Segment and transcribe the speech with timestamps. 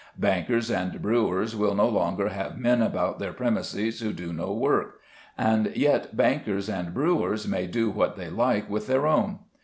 [0.17, 4.99] Bankers and brewers will no longer have men about their premises who do not work;
[5.37, 9.37] and yet bankers and brewers may do what they like with their own.